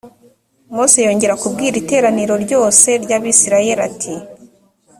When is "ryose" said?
2.45-2.89